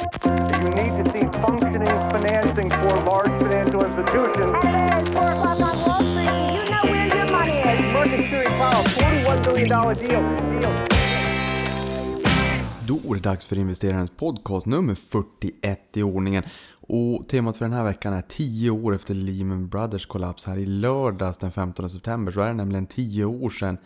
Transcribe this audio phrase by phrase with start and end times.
[0.00, 4.52] You need to see functioning financing for large financial institutions.
[4.64, 6.30] It's four o'clock on Wall Street.
[6.56, 7.92] You know where your money is.
[7.92, 10.60] Market Series Powell, $41 billion deal.
[10.60, 10.72] deal.
[12.86, 16.42] Då är det dags för investerarens podcast nummer 41 i ordningen.
[16.80, 20.46] Och temat för den här veckan är 10 år efter Lehman Brothers kollaps.
[20.46, 23.78] Här i lördags den 15 september så är det nämligen 10 år sedan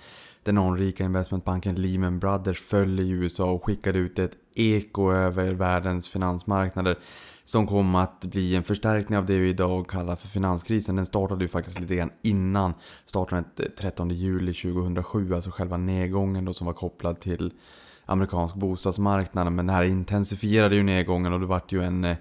[0.45, 6.09] den anrika investmentbanken Lehman Brothers föll i USA och skickade ut ett eko över världens
[6.09, 6.99] finansmarknader
[7.45, 10.97] som kom att bli en förstärkning av det vi idag kallar för finanskrisen.
[10.97, 12.75] Den startade ju faktiskt lite grann innan
[13.07, 13.45] starten
[13.79, 17.53] 13 juli 2007, alltså själva nedgången då som var kopplad till
[18.07, 19.53] amerikansk bostadsmarknad.
[19.53, 22.17] Men det här intensifierade ju nedgången och det vart ju en eh,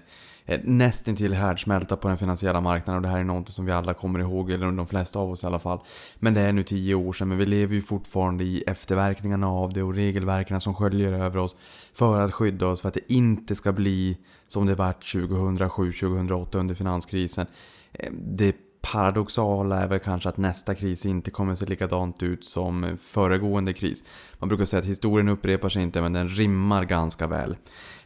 [0.46, 3.94] Eh, nästintill härdsmälta på den finansiella marknaden och det här är något som vi alla
[3.94, 5.78] kommer ihåg, eller de flesta av oss i alla fall.
[6.18, 9.72] Men det är nu tio år sedan, men vi lever ju fortfarande i efterverkningarna av
[9.72, 11.56] det och regelverken som sköljer över oss
[11.94, 16.74] för att skydda oss för att det inte ska bli som det vart 2007-2008 under
[16.74, 17.46] finanskrisen.
[17.92, 18.56] Eh, det
[18.92, 24.04] paradoxala är väl kanske att nästa kris inte kommer se likadant ut som föregående kris.
[24.38, 27.56] Man brukar säga att historien upprepar sig inte men den rimmar ganska väl.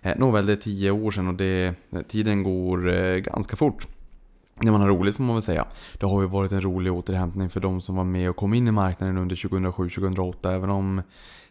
[0.03, 1.75] Eh, nåväl, det är tio år sedan och det,
[2.09, 3.87] tiden går eh, ganska fort.
[4.61, 5.67] När man har roligt får man väl säga.
[5.99, 8.69] Det har ju varit en rolig återhämtning för de som var med och kom in
[8.69, 10.55] i marknaden under 2007-2008.
[10.55, 11.03] Även om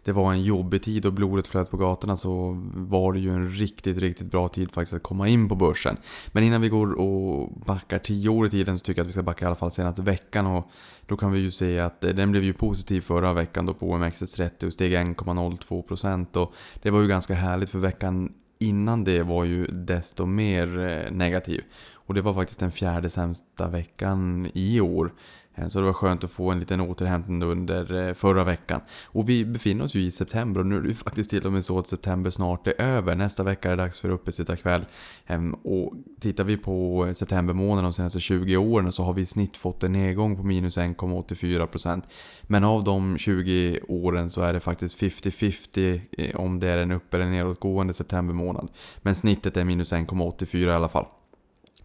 [0.04, 3.50] det var en jobbig tid och blodet flöt på gatorna så var det ju en
[3.50, 5.98] riktigt, riktigt bra tid faktiskt att komma in på börsen.
[6.28, 9.14] Men innan vi går och backar 10 år i tiden så tycker jag att vi
[9.14, 10.72] ska backa i alla fall senaste veckan och
[11.06, 14.66] då kan vi ju se att den blev ju positiv förra veckan då på OMXS30
[14.66, 19.66] och steg 1,02% och det var ju ganska härligt för veckan innan det var ju
[19.66, 21.64] desto mer eh, negativ.
[22.08, 25.12] Och det var faktiskt den fjärde sämsta veckan i år.
[25.58, 28.82] Eh, så det var skönt att få en liten återhämtning under eh, förra veckan.
[29.06, 31.52] Och vi befinner oss ju i september och nu är det ju faktiskt till och
[31.52, 33.16] med så att september snart är över.
[33.16, 34.86] Nästa vecka är det dags för uppesittarkväll.
[35.26, 39.22] Ehm, och tittar vi på eh, september månad de senaste 20 åren så har vi
[39.22, 42.02] i snitt fått en nedgång på minus 1,84%.
[42.44, 47.14] Men av de 20 åren så är det faktiskt 50-50 om det är en upp
[47.14, 48.70] eller nedåtgående september månad.
[48.98, 51.06] Men snittet är minus 1,84 i alla fall.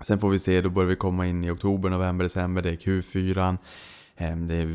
[0.04, 2.62] Sen får vi se, då börjar vi komma in i oktober, november, december.
[2.62, 3.58] Det är Q4.
[4.16, 4.66] Ehm, det är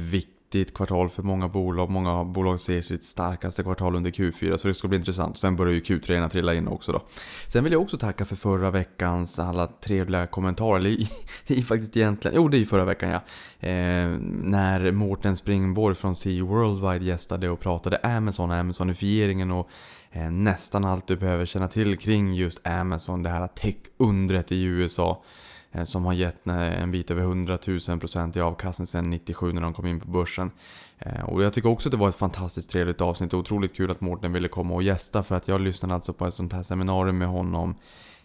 [0.47, 1.89] viktigt kvartal för många bolag.
[1.89, 5.37] Många bolag ser sitt starkaste kvartal under Q4 så det ska bli intressant.
[5.37, 7.01] Sen börjar ju Q3 trilla in också då.
[7.47, 10.79] Sen vill jag också tacka för förra veckans alla trevliga kommentarer.
[10.79, 11.07] Eller
[11.47, 13.21] det är faktiskt egentligen, jo det är ju förra veckan ja.
[13.67, 14.09] Eh,
[14.43, 19.69] när Mårten Springborg från CE Worldwide gästade och pratade Amazon och Amazonifieringen och
[20.11, 25.23] eh, nästan allt du behöver känna till kring just Amazon, det här tech-undret i USA.
[25.72, 29.53] Eh, som har gett eh, en bit över 100 000 procent i avkastning sedan 97
[29.53, 30.51] när de kom in på börsen.
[31.00, 33.91] Eh, och jag tycker också att det var ett fantastiskt trevligt avsnitt och otroligt kul
[33.91, 36.63] att Mårten ville komma och gästa för att jag lyssnade alltså på ett sånt här
[36.63, 37.75] seminarium med honom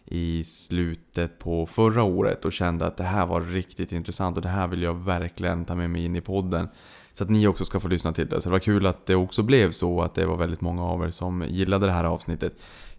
[0.05, 4.49] i slutet på förra året och kände att det här var riktigt intressant och det
[4.49, 6.69] här vill jag verkligen ta med mig in i podden.
[7.13, 8.43] Så att ni också ska få lyssna till det.
[8.43, 11.05] Så det var kul att det också blev så att det var väldigt många av
[11.05, 12.53] er som gillade det här avsnittet.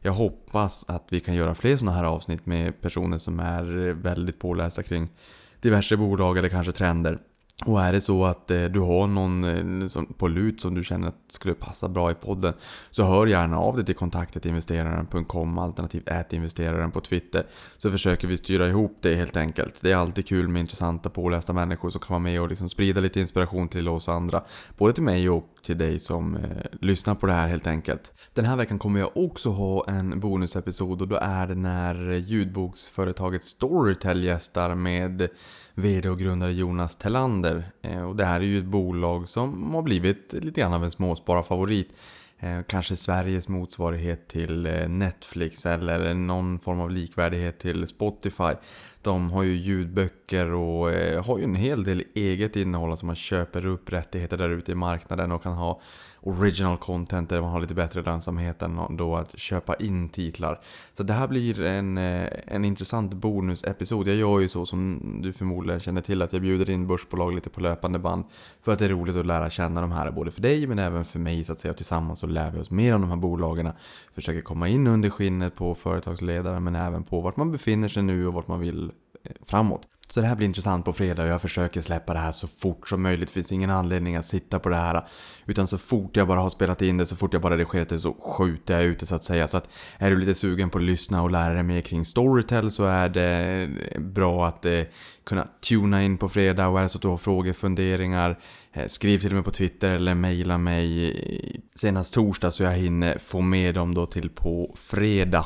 [0.05, 4.39] Jag hoppas att vi kan göra fler sådana här avsnitt med personer som är väldigt
[4.39, 5.09] pålästa kring
[5.61, 7.19] diverse bolag eller kanske trender.
[7.65, 11.07] Och är det så att eh, du har någon eh, på lut som du känner
[11.07, 12.53] att skulle passa bra i podden
[12.89, 17.45] så hör gärna av dig till kontaktetinvesteraren.com alternativt ätinvesteraren på Twitter
[17.77, 19.81] så försöker vi styra ihop det helt enkelt.
[19.81, 23.01] Det är alltid kul med intressanta pålästa människor som kan vara med och liksom sprida
[23.01, 24.43] lite inspiration till oss andra.
[24.77, 26.41] Både till mig och till dig som eh,
[26.81, 28.11] lyssnar på det här helt enkelt.
[28.33, 33.43] Den här veckan kommer jag också ha en bonusepisod och då är det när ljudboksföretaget
[33.43, 35.29] Storytel gästar med
[35.75, 37.63] VD och grundare Jonas Tellander.
[37.81, 40.91] Eh, och det här är ju ett bolag som har blivit lite grann av en
[40.91, 41.91] småspararfavorit.
[42.39, 48.53] Eh, kanske Sveriges motsvarighet till eh, Netflix eller någon form av likvärdighet till Spotify.
[49.01, 50.89] De har ju ljudböcker och
[51.25, 54.75] har ju en hel del eget innehåll som man köper upp rättigheter där ute i
[54.75, 55.81] marknaden och kan ha
[56.25, 60.59] original content där man har lite bättre lönsamhet än då att köpa in titlar.
[60.93, 64.07] Så det här blir en, eh, en intressant bonusepisod.
[64.07, 67.49] Jag gör ju så som du förmodligen känner till att jag bjuder in börsbolag lite
[67.49, 68.23] på löpande band.
[68.61, 71.05] För att det är roligt att lära känna de här både för dig men även
[71.05, 71.71] för mig så att säga.
[71.71, 73.71] Och tillsammans så lär vi oss mer om de här bolagen.
[74.13, 78.27] Försöker komma in under skinnet på företagsledaren men även på vart man befinner sig nu
[78.27, 78.91] och vart man vill
[79.23, 79.87] eh, framåt.
[80.13, 82.87] Så det här blir intressant på fredag och jag försöker släppa det här så fort
[82.89, 83.27] som möjligt.
[83.29, 85.07] Det finns ingen anledning att sitta på det här.
[85.45, 87.99] Utan så fort jag bara har spelat in det, så fort jag bara redigerat det
[87.99, 89.47] så skjuter jag ut det så att säga.
[89.47, 92.71] Så att är du lite sugen på att lyssna och lära dig mer kring Storytel
[92.71, 93.69] så är det
[93.99, 94.81] bra att eh,
[95.23, 96.67] kunna tuna in på fredag.
[96.67, 98.39] Och är det så att du har frågor, funderingar,
[98.73, 103.41] eh, skriv till mig på Twitter eller mejla mig senast torsdag så jag hinner få
[103.41, 105.45] med dem då till på fredag.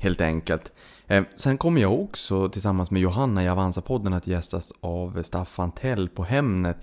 [0.00, 0.72] Helt enkelt.
[1.10, 6.08] Eh, sen kommer jag också tillsammans med Johanna i Avanza-podden att gästas av Staffan Tell
[6.08, 6.76] på Hemnet.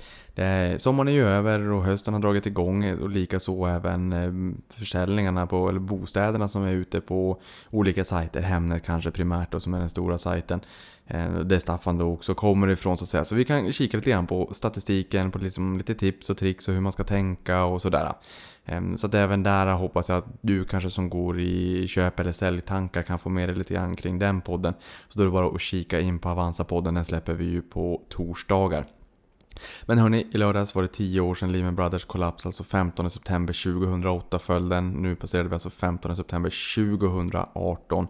[0.77, 5.69] sommaren är ju över och hösten har dragit igång och likaså även eh, försäljningarna på,
[5.69, 8.41] eller bostäderna som är ute på olika sajter.
[8.41, 10.59] Hemnet kanske primärt då som är den stora sajten.
[11.07, 13.25] Det där Staffan då också kommer ifrån så att säga.
[13.25, 16.73] Så vi kan kika lite grann på statistiken, på liksom lite tips och tricks och
[16.73, 18.13] hur man ska tänka och sådär.
[18.65, 22.31] Ehm, så att även där hoppas jag att du kanske som går i köp eller
[22.31, 24.73] säljtankar kan få med dig lite grann kring den podden.
[25.09, 28.01] Så då är det bara att kika in på Avanza-podden, den släpper vi ju på
[28.09, 28.85] torsdagar.
[29.85, 33.63] Men hörni, i lördags var det 10 år sedan Lehman Brothers kollaps, alltså 15 september
[33.63, 34.89] 2008 föll den.
[34.89, 38.07] Nu passerade vi alltså 15 september 2018.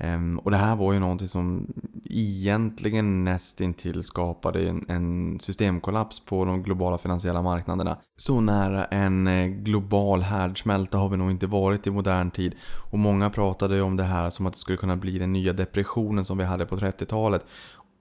[0.00, 1.66] Ehm, och det här var ju någonting som
[2.04, 7.96] egentligen nästintill skapade en, en, systemkollaps på de globala finansiella marknaderna.
[8.16, 12.54] Så nära en eh, global härdsmälta har vi nog inte varit i modern tid.
[12.90, 15.52] Och många pratade ju om det här som att det skulle kunna bli den nya
[15.52, 17.46] depressionen som vi hade på 30-talet.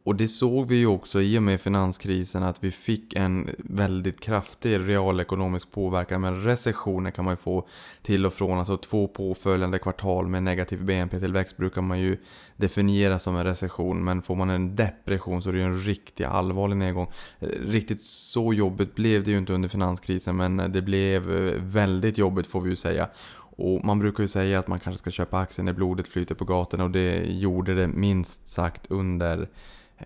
[0.10, 4.20] Och det såg vi ju också i och med finanskrisen att vi fick en väldigt
[4.20, 6.22] kraftig realekonomisk påverkan.
[6.22, 7.68] Men recessioner kan man ju få
[8.02, 8.58] till och från.
[8.58, 12.18] Alltså två påföljande kvartal med negativ BNP-tillväxt brukar man ju
[12.58, 14.04] definiera som en recession.
[14.04, 17.12] Men får man en depression så är det ju en riktigt allvarlig nedgång.
[17.68, 22.48] Riktigt så jobbigt blev det ju inte under finanskrisen men det blev eh, väldigt jobbigt
[22.48, 23.10] får vi ju säga.
[23.36, 26.46] Och man brukar ju säga att man kanske ska köpa aktier när blodet flyter på
[26.46, 29.50] gatorna och det gjorde det minst sagt under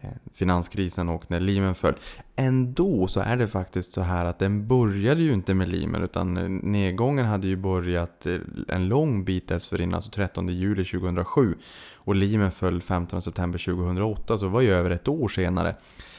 [0.01, 1.95] Eh, finanskrisen och när Lehman föll.
[2.35, 6.37] Ändå så är det faktiskt så här att den började ju inte med Lehman utan
[6.37, 8.37] eh, nedgången hade ju börjat eh,
[8.67, 11.55] en lång bit dessförinnan, alltså 13 juli 2007.
[11.95, 15.75] Och Lehman föll 15 september 2008, så det var ju över ett år senare.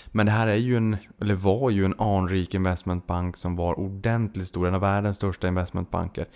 [0.07, 4.49] Men det här är ju en, eller var ju en anrik investmentbank som var ordentligt
[4.49, 6.27] stor, en av världens största investmentbanker.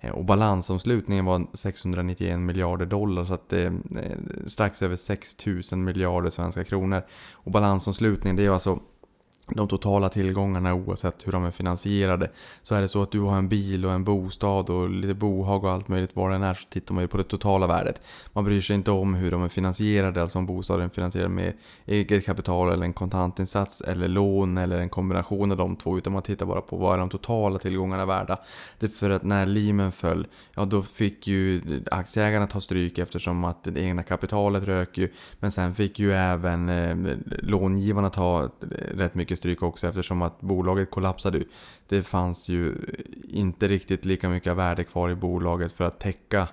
[0.00, 3.72] Eh, och balansomslutningen var 691 miljarder dollar så att det är
[4.46, 7.02] strax över 6000 miljarder svenska kronor.
[7.32, 8.80] Och balansomslutningen det är alltså
[9.54, 12.30] de totala tillgångarna oavsett hur de är finansierade.
[12.62, 15.64] Så är det så att du har en bil och en bostad och lite bohag
[15.64, 18.02] och allt möjligt vad än är så tittar man ju på det totala värdet.
[18.32, 21.52] Man bryr sig inte om hur de är finansierade, alltså om bostaden är finansierad med
[21.86, 25.98] eget kapital eller en kontantinsats eller lån eller en kombination av de två.
[25.98, 28.38] Utan man tittar bara på vad är de totala tillgångarna värda.
[28.78, 33.44] Det är för att när Lehman föll, ja då fick ju aktieägarna ta stryk eftersom
[33.44, 35.08] att det egna kapitalet rök ju.
[35.40, 38.48] Men sen fick ju även eh, långivarna ta eh,
[38.96, 41.42] rätt mycket stryk också eftersom att bolaget kollapsade.
[41.88, 42.74] Det fanns ju
[43.28, 46.48] inte riktigt lika mycket värde kvar i bolaget för att täcka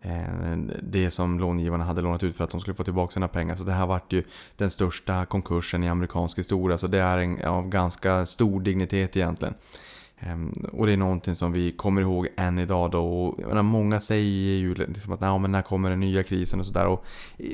[0.00, 3.56] eh, det som långivarna hade lånat ut för att de skulle få tillbaka sina pengar.
[3.56, 4.22] Så det här vart ju
[4.56, 6.78] den största konkursen i amerikansk historia.
[6.78, 9.54] Så det är en av ganska stor dignitet egentligen.
[10.20, 13.26] Ehm, och det är någonting som vi kommer ihåg än idag då.
[13.26, 16.98] Och, menar, många säger ju liksom att men när kommer den nya krisen och sådär.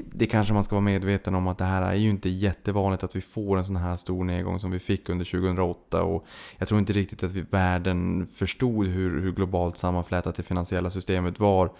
[0.05, 3.17] Det kanske man ska vara medveten om att det här är ju inte jättevanligt att
[3.17, 6.03] vi får en sån här stor nedgång som vi fick under 2008.
[6.03, 6.27] Och
[6.59, 11.41] jag tror inte riktigt att vi, världen förstod hur, hur globalt sammanflätat det finansiella systemet
[11.41, 11.73] var.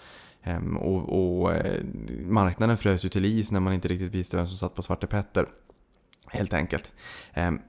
[0.43, 1.83] Ehm, och, och eh,
[2.25, 5.07] marknaden frös ju till is när man inte riktigt visste vem som satt på Svarte
[5.07, 5.45] Petter.
[6.27, 6.91] Helt enkelt.
[7.33, 7.59] Ehm,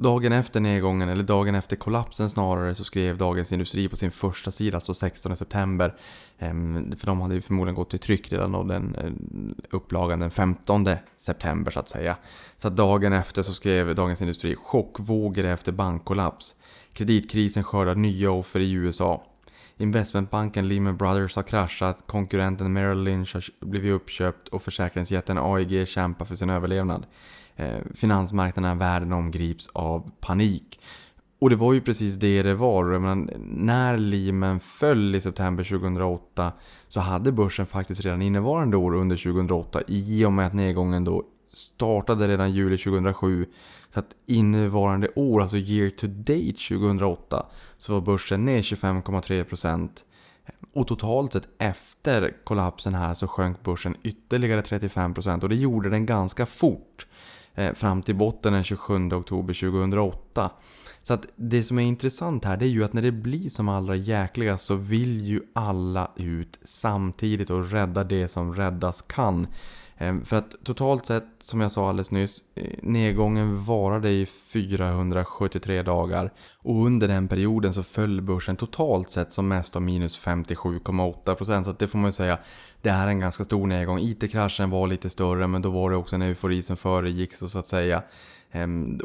[0.00, 4.50] Dagen efter nedgången, eller dagen efter kollapsen snarare, så skrev Dagens Industri på sin första
[4.50, 5.94] sida, alltså 16 september.
[6.38, 9.10] Ehm, för de hade ju förmodligen gått till tryck redan då den eh,
[9.70, 10.88] upplagan den 15
[11.18, 12.16] september så att säga.
[12.56, 16.56] Så att dagen efter så skrev Dagens Industri chockvågor efter bankkollaps.
[16.92, 19.24] Kreditkrisen skördar nya offer i USA.
[19.76, 26.24] Investmentbanken Lehman Brothers har kraschat, konkurrenten Merrill Lynch har blivit uppköpt och försäkringsjätten AIG kämpar
[26.24, 27.06] för sin överlevnad.
[27.60, 30.80] Eh, finansmarknaderna världen omgrips av panik.
[31.38, 32.98] Och det var ju precis det det var.
[32.98, 36.52] Menar, när Lehman föll i september 2008
[36.88, 41.22] så hade börsen faktiskt redan innevarande år under 2008 i och med att nedgången då
[41.52, 43.46] startade redan juli 2007.
[43.94, 47.46] Så att innevarande år, alltså year to date 2008,
[47.78, 49.88] så var börsen ner 25,3%.
[50.72, 56.06] Och totalt sett efter kollapsen här så sjönk börsen ytterligare 35% och det gjorde den
[56.06, 57.06] ganska fort.
[57.54, 60.50] Eh, fram till botten den 27 oktober 2008.
[61.02, 63.68] Så att det som är intressant här det är ju att när det blir som
[63.68, 69.46] allra jäkligast så vill ju alla ut samtidigt och rädda det som räddas kan.
[69.96, 75.82] Eh, för att totalt sett, som jag sa alldeles nyss, eh, nedgången varade i 473
[75.82, 76.32] dagar.
[76.56, 81.64] Och under den perioden så föll börsen totalt sett som mest av minus 57,8%.
[81.64, 82.38] Så att det får man ju säga,
[82.82, 83.98] det här är en ganska stor nedgång.
[83.98, 87.58] IT-kraschen var lite större men då var det också en eufori som föregick så, så
[87.58, 88.02] att säga.
[88.52, 88.98] Ehm,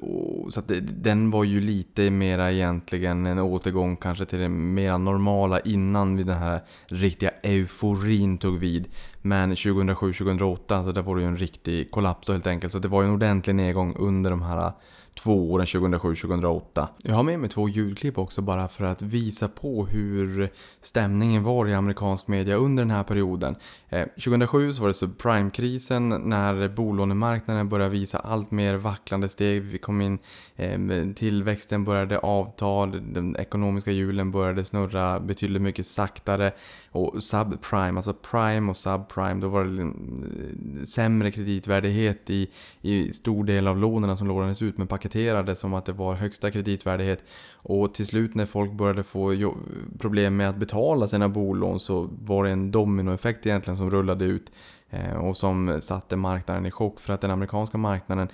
[0.50, 5.60] så att den var ju lite mera egentligen en återgång kanske till det mera normala
[5.60, 8.88] innan vi den här riktiga euforin tog vid.
[9.22, 12.74] Men 2007-2008 så där var det ju en riktig kollaps då helt enkelt.
[12.74, 14.72] Så det var ju en ordentlig nedgång under de här
[15.24, 16.88] två åren 2007-2008.
[17.04, 20.50] Jag har med mig två ljudklipp också bara för att visa på hur
[20.82, 23.56] stämningen var i amerikansk media under den här perioden.
[23.90, 29.62] Eh, 2007 så var det subprime-krisen när bolånemarknaden började visa allt mer vacklande steg.
[29.62, 30.20] Vi kom in,
[30.56, 30.80] eh,
[31.16, 36.52] tillväxten började avta, den ekonomiska hjulen började snurra betydligt mycket saktare.
[36.96, 40.24] Och subprime, alltså prime och subprime, då var det liksom,
[40.80, 42.50] eh, sämre kreditvärdighet i,
[42.82, 46.52] i stor del av lånen som lånades ut men paketerades som att det var högsta
[46.52, 47.24] kreditvärdighet.
[47.54, 49.54] Och till slut när folk började få
[50.00, 54.52] problem med att betala sina bolån så var det en dominoeffekt egentligen som rullade ut
[54.90, 58.28] eh, och som satte marknaden i chock för att den amerikanska marknaden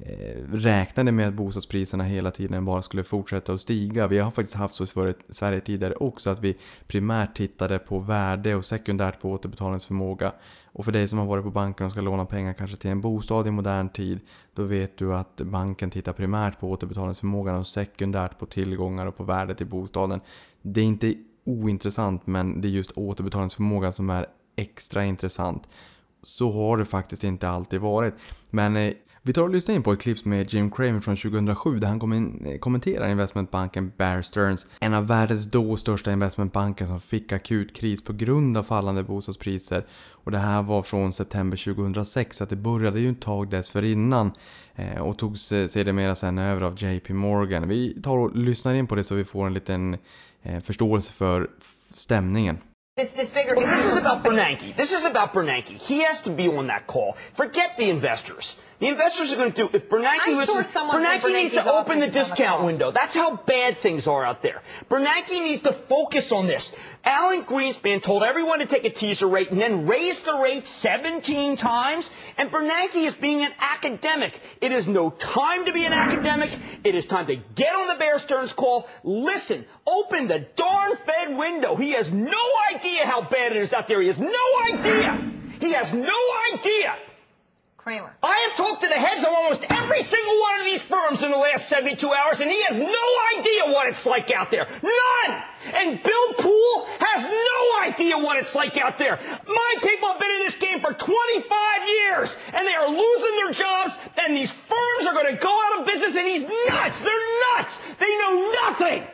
[0.00, 4.06] Eh, räknade med att bostadspriserna hela tiden bara skulle fortsätta att stiga.
[4.06, 8.54] Vi har faktiskt haft så i Sverige- tidigare också att vi primärt tittade på värde
[8.54, 10.32] och sekundärt på återbetalningsförmåga.
[10.64, 13.00] Och för dig som har varit på banken och ska låna pengar kanske till en
[13.00, 14.20] bostad i modern tid,
[14.54, 19.24] då vet du att banken tittar primärt på återbetalningsförmågan och sekundärt på tillgångar och på
[19.24, 20.20] värdet i bostaden.
[20.62, 21.14] Det är inte
[21.44, 24.26] ointressant men det är just återbetalningsförmågan som är
[24.56, 25.68] extra intressant.
[26.22, 28.14] Så har det faktiskt inte alltid varit.
[28.50, 28.92] Men eh,
[29.28, 32.44] vi tar och lyssnar in på ett klipp med Jim Cramer från 2007 där han
[32.46, 38.04] eh, kommenterar investmentbanken Bear Stearns, en av världens då största investmentbanker som fick akut kris
[38.04, 39.86] på grund av fallande bostadspriser.
[40.10, 44.32] Och det här var från september 2006 så att det började ju ett tag dessförinnan
[44.74, 47.68] eh, och togs eh, sedermera sen över av JP Morgan.
[47.68, 49.96] Vi tar och lyssnar in på det så vi får en liten
[50.62, 51.50] förståelse för
[51.94, 52.58] stämningen.
[52.98, 54.76] This, this bigger Well, this is about Bernanke.
[54.76, 55.80] This is about Bernanke.
[55.80, 57.16] He has to be on that call.
[57.32, 58.58] Forget the investors.
[58.80, 59.76] The investors are going to do.
[59.76, 62.92] If Bernanke I'm sure listens, from Bernanke needs to open the discount window.
[62.92, 64.62] That's how bad things are out there.
[64.88, 66.74] Bernanke needs to focus on this.
[67.04, 71.56] Alan Greenspan told everyone to take a teaser rate and then raise the rate 17
[71.56, 72.12] times.
[72.36, 74.40] And Bernanke is being an academic.
[74.60, 76.50] It is no time to be an academic.
[76.84, 78.88] It is time to get on the Bear Stearns call.
[79.02, 81.74] Listen, open the darn Fed window.
[81.74, 82.38] He has no
[82.72, 84.00] idea how bad it is out there.
[84.00, 84.28] He has no
[84.72, 85.30] idea.
[85.60, 86.18] He has no
[86.52, 86.96] idea.
[87.88, 88.12] Kramer.
[88.22, 91.30] I have talked to the heads of almost every single one of these firms in
[91.30, 94.66] the last 72 hours, and he has no idea what it's like out there.
[94.82, 95.42] None!
[95.72, 99.18] And Bill Poole has no idea what it's like out there.
[99.46, 103.52] My people have been in this game for 25 years, and they are losing their
[103.52, 107.00] jobs, and these firms are going to go out of business, and he's nuts!
[107.00, 107.78] They're nuts!
[107.94, 109.04] They know nothing!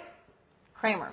[0.74, 1.12] Kramer.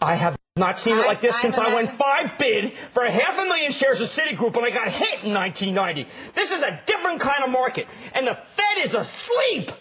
[0.00, 3.10] I have not seen it like this I since I went five bid for a
[3.10, 6.06] half a million shares of Citigroup when I got hit in 1990.
[6.34, 9.72] This is a different kind of market, and the Fed is asleep.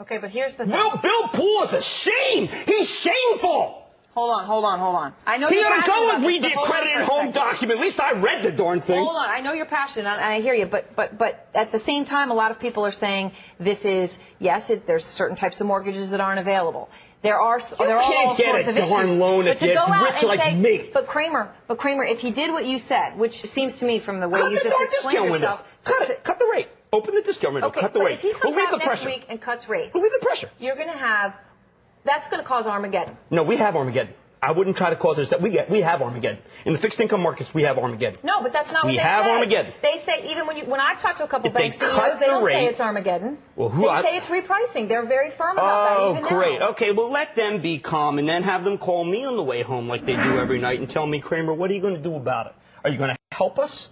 [0.00, 0.72] Okay, but here's the thing.
[0.72, 2.48] Bill, Bill Poole is a shame.
[2.48, 3.90] He's shameful.
[4.14, 5.12] hold on, hold on, hold on.
[5.26, 7.78] I know He you're ought to passionate go and the but accredited home document.
[7.78, 8.96] At least I read the darn thing.
[8.96, 11.78] Hold on, I know you're passionate, and I hear you, but but but at the
[11.78, 15.60] same time, a lot of people are saying this is yes, it, there's certain types
[15.60, 16.88] of mortgages that aren't available.
[17.26, 19.16] There are s- there are all sorts of issues.
[19.16, 20.90] loan but to go out rich and like say, me.
[20.92, 24.20] But Kramer, but Kramer, if he did what you said, which seems to me from
[24.20, 25.46] the way Cut you the just explained discount window.
[25.48, 26.24] yourself, Cut it.
[26.24, 26.68] Cut the rate.
[26.92, 27.68] Open the discount window.
[27.68, 28.14] Okay, Cut the rate.
[28.14, 29.08] if he comes Relieve out the next pressure.
[29.08, 30.50] week and cuts rates, Relieve the pressure.
[30.60, 31.34] you're going to have
[32.04, 33.16] that's going to cause Armageddon.
[33.30, 34.14] No, we have Armageddon.
[34.42, 35.40] I wouldn't try to cause it.
[35.40, 37.54] We get, we have Armageddon in the fixed income markets.
[37.54, 38.20] We have Armageddon.
[38.22, 39.30] No, but that's not We what they have say.
[39.30, 39.72] Armageddon.
[39.82, 41.90] They say even when you when I've talked to a couple If they bank cut
[42.12, 43.38] CEOs, they the don't say it's Armageddon.
[43.56, 44.88] Well, who they I- say it's repricing.
[44.88, 46.18] They're very firm about Oh, that.
[46.18, 46.60] Even great.
[46.60, 46.70] Now.
[46.70, 49.62] Okay, well, let them be calm and then have them call me on the way
[49.62, 52.02] home like they do every night and tell me, Kramer, what are you going to
[52.02, 52.54] do about it?
[52.84, 53.88] Are you going to help us?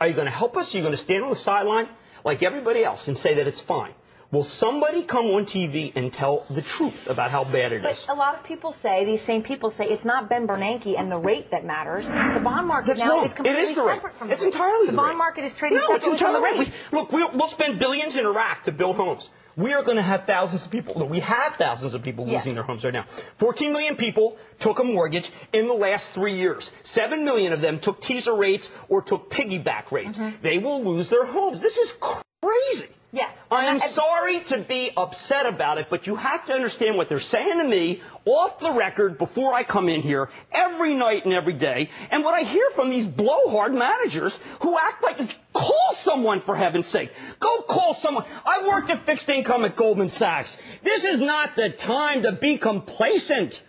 [0.00, 0.74] Are you going to help us?
[0.74, 1.88] Are you going to stand on the sideline
[2.24, 3.92] like everybody else and say that it's fine?
[4.32, 8.06] Will somebody come on TV and tell the truth about how bad it But is?
[8.08, 11.18] a lot of people say, these same people say, it's not Ben Bernanke and the
[11.18, 12.10] rate that matters.
[12.10, 13.24] The bond market That's now wrong.
[13.24, 13.94] is completely is the rate.
[13.96, 14.54] separate from It's the rate.
[14.54, 15.16] entirely the the bond rate.
[15.18, 16.72] market is trading No, it's from the entirely rate.
[16.92, 19.30] we, Look, we'll, we'll spend billions in Iraq to build homes.
[19.56, 21.04] We are going to have thousands of people.
[21.08, 22.42] We have thousands of people Yes.
[22.44, 23.06] losing their homes right now.
[23.38, 26.70] 14 million people took a mortgage in the last three years.
[26.84, 30.18] 7 million of them took teaser rates or took piggyback rates.
[30.20, 30.36] Mm-hmm.
[30.40, 31.60] They will lose their homes.
[31.60, 32.86] This is crazy.
[33.12, 33.34] Yes.
[33.50, 37.08] I am And- sorry to be upset about it, but you have to understand what
[37.08, 41.34] they're saying to me off the record before I come in here every night and
[41.34, 45.18] every day, and what I hear from these blowhard managers who act like
[45.52, 47.10] call someone for heaven's sake.
[47.40, 48.24] Go call someone.
[48.46, 50.56] I worked at fixed income at Goldman Sachs.
[50.84, 53.64] This is not the time to be complacent.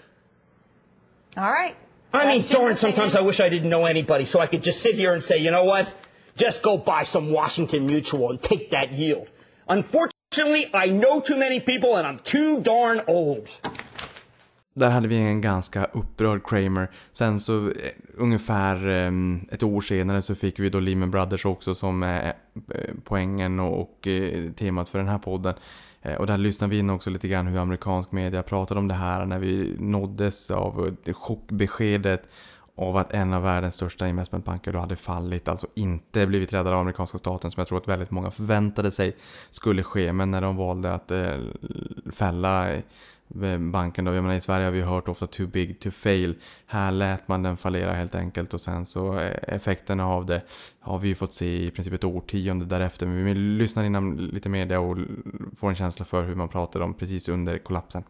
[1.35, 1.75] All right.
[2.13, 4.61] I mean, That's Jim's darn, sometimes I wish I didn't know anybody so I could
[4.61, 5.91] just sit here and say, you know what?
[6.35, 9.27] Just go buy some Washington Mutual and take that yield.
[9.67, 13.47] Unfortunately, I know too many people and I'm too darn old.
[14.73, 16.91] Där hade vi en ganska upprörd Kramer.
[17.11, 17.71] Sen så eh,
[18.17, 22.33] ungefär ehm, ett år senare så fick vi då Lehman Brothers också som är
[23.03, 24.07] poängen och,
[24.55, 25.53] temat för den här podden.
[26.19, 29.25] Och där lyssnade vi in också lite grann hur amerikansk media pratade om det här
[29.25, 32.23] när vi nåddes av chockbeskedet
[32.75, 36.81] av att en av världens största investmentbanker då hade fallit, alltså inte blivit räddade av
[36.81, 39.15] amerikanska staten som jag tror att väldigt många förväntade sig
[39.49, 40.13] skulle ske.
[40.13, 41.37] Men när de valde att eh,
[42.11, 45.91] fälla eh, banken då, jag menar i Sverige har vi hört ofta too big to
[45.91, 46.35] fail.
[46.65, 50.41] Här lät man den fallera helt enkelt och sen så eh, effekterna av det
[50.79, 53.05] har vi ju fått se i princip ett årtionde därefter.
[53.05, 54.97] Men vi lyssnar innan lite media och
[55.57, 58.03] får en känsla för hur man pratade om precis under kollapsen.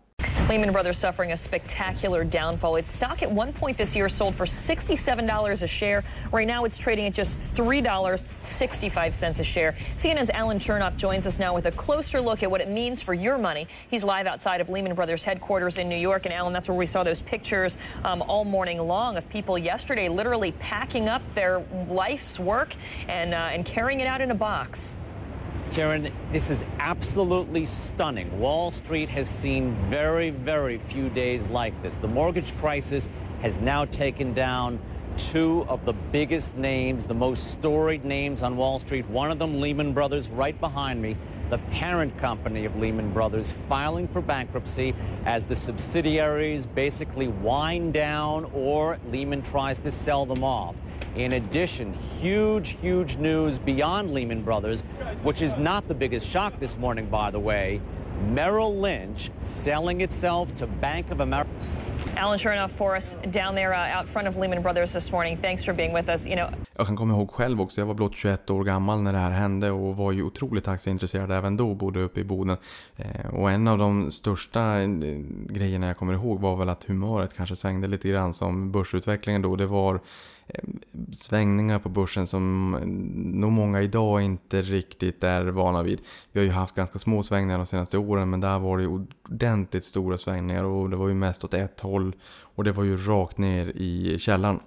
[0.52, 2.76] Lehman Brothers suffering a spectacular downfall.
[2.76, 6.04] Its stock at one point this year sold for $67 a share.
[6.30, 9.78] Right now it's trading at just $3.65 a share.
[9.96, 13.14] CNN's Alan Chernoff joins us now with a closer look at what it means for
[13.14, 13.66] your money.
[13.90, 16.26] He's live outside of Lehman Brothers headquarters in New York.
[16.26, 20.10] And Alan, that's where we saw those pictures um, all morning long of people yesterday
[20.10, 22.76] literally packing up their life's work
[23.08, 24.96] and, uh, and carrying it out in a box.
[25.74, 28.42] Sharon, this is absolutely stunning.
[28.42, 31.96] Wall Street has seen very, very few days like this.
[31.96, 33.08] The mortgage crisis
[33.42, 34.82] has now taken down
[35.16, 39.08] two of the biggest names, the most storied names on Wall Street.
[39.08, 41.16] One of them, Lehman Brothers, right behind me,
[41.50, 44.94] the parent company of Lehman Brothers, filing for bankruptcy
[45.26, 50.76] as the subsidiaries basically wind down or Lehman tries to sell them off.
[51.16, 54.82] In addition, huge, huge news beyond Lehman Brothers,
[55.24, 57.82] which is not the biggest shock this morning, by the way.
[58.30, 61.50] Merrill Lynch selling itself to Bank of America.
[62.16, 65.38] Alan Chernoff for us down there uh, out front of Lehman Brothers this morning.
[65.38, 66.26] Thanks for being with us.
[66.26, 69.14] You know, Jag kan komma ihåg själv också, jag var blott 21 år gammal när
[69.14, 72.58] det här hände och var ju otroligt aktieintresserad även då, bodde uppe i Boden.
[72.98, 74.88] Eh, och en av de största eh,
[75.50, 79.56] grejerna jag kommer ihåg var väl att humöret kanske svängde lite grann som börsutvecklingen då.
[79.56, 80.00] Det var
[81.12, 82.72] svängningar på börsen som
[83.36, 86.00] nog många idag inte riktigt är vana vid.
[86.32, 88.90] Vi har ju haft ganska små svängningar de senaste åren men där var det ju
[88.90, 92.16] ordentligt stora svängningar och det var ju mest åt ett håll
[92.56, 94.60] och det var ju rakt ner i källan.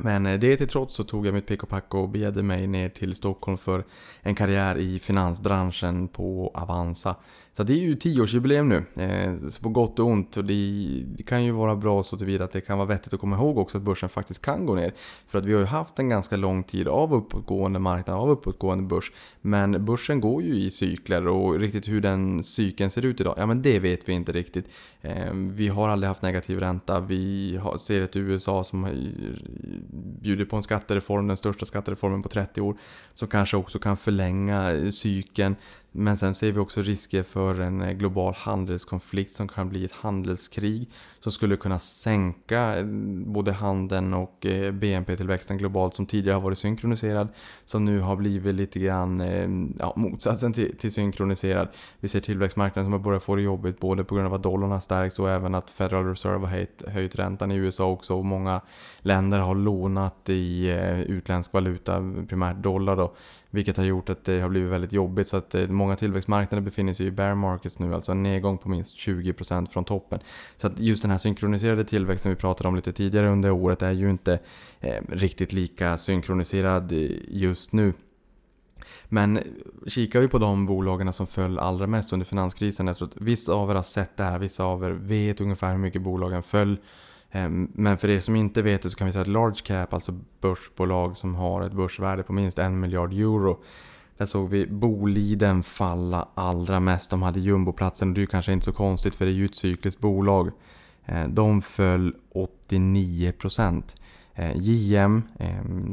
[0.00, 2.66] Men eh, det till trots så tog jag mitt pick och pack och begärde mig
[2.66, 3.84] ner till Stockholm för
[4.20, 7.16] en karriär i finansbranschen på Avanza.
[7.60, 10.36] Så det är ju tioårsjubileum nu, eh, så på gott och ont.
[10.36, 13.20] Och det, det kan ju vara bra så tillvida att det kan vara vettigt att
[13.20, 14.92] komma ihåg också att börsen faktiskt kan gå ner.
[15.26, 18.84] För att vi har ju haft en ganska lång tid av uppåtgående marknad, av uppåtgående
[18.84, 19.12] börs.
[19.40, 23.46] Men börsen går ju i cykler och riktigt hur den cykeln ser ut idag, ja
[23.46, 24.66] men det vet vi inte riktigt.
[25.02, 28.88] Eh, vi har aldrig haft negativ ränta, vi har, ser ett USA som
[30.20, 32.76] bjuder på en skattereform, den största skattereformen på 30 år,
[33.14, 35.56] som kanske också kan förlänga cykeln.
[35.92, 39.92] Men sen ser vi också risker för en eh, global handelskonflikt som kan bli ett
[39.92, 42.84] handelskrig som skulle kunna sänka eh,
[43.26, 47.28] både handeln och eh, BNP-tillväxten globalt som tidigare har varit synkroniserad
[47.64, 49.20] som nu har blivit lite grann
[49.78, 51.68] ja, motsatsen till, till synkroniserad.
[52.00, 54.70] Vi ser tillväxtmarknaden som har börjat få det jobbigt både på grund av att dollarn
[54.70, 58.24] har stärkts och även att Federal Reserve har höjt, höjt räntan i USA också och
[58.24, 58.60] många
[58.98, 60.68] länder har lånat i
[61.08, 63.14] utländsk valuta, primärt dollar då.
[63.50, 66.94] Vilket har gjort att det har blivit väldigt jobbigt så att eh, många tillväxtmarknader befinner
[66.94, 70.20] sig i bear markets nu, alltså en nedgång på minst 20% från toppen.
[70.56, 73.92] Så att just den här synkroniserade tillväxten vi pratade om lite tidigare under året är
[73.92, 74.38] ju inte
[74.80, 77.92] eh, riktigt lika synkroniserad eh, just nu.
[79.04, 79.40] Men
[79.86, 83.52] kikar vi på de bolagen som föll allra mest under finanskrisen, jag tror att vissa
[83.52, 86.78] av er har sett det här, vissa av er vet ungefär hur mycket bolagen föll.
[87.32, 89.94] Ehm, men för er som inte vet det så kan vi säga att large cap,
[89.94, 93.62] alltså börsbolag som har ett börsvärde på minst en miljard euro.
[94.16, 97.10] Där såg vi Boliden falla allra mest.
[97.10, 99.44] De hade jumboplatsen och det är ju kanske inte så konstigt för det är ju
[99.44, 100.50] ett cykliskt bolag.
[101.06, 103.96] Ehm, de föll 89%.
[104.34, 105.22] Ehm, JM,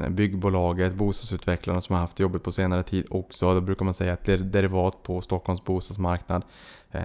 [0.10, 3.54] byggbolaget, bostadsutvecklarna som har haft jobbet på senare tid också.
[3.54, 6.44] Då brukar man säga att det är derivat på Stockholms bostadsmarknad.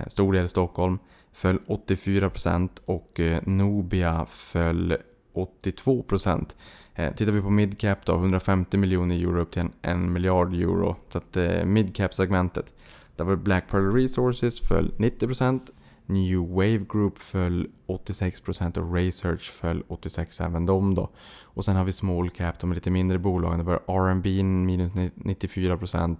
[0.06, 0.98] Stor del Stockholm
[1.32, 4.96] föll 84% och eh, Nobia föll
[5.34, 6.54] 82%.
[6.94, 10.96] Eh, tittar vi på midcap då, 150 miljoner euro upp till en, en miljard euro.
[11.08, 12.74] Så att eh, midcap-segmentet.
[13.16, 15.60] Där var Black Pearl Resources föll 90%,
[16.06, 21.10] New Wave Group föll 86% och Research föll 86% även de då.
[21.42, 23.58] Och sen har vi small cap, de lite mindre bolagen.
[23.58, 26.16] Det var R&B minus 94%,